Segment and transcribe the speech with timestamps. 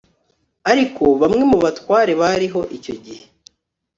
[0.71, 3.23] ariko bamwe mu batware bariho icyo gihe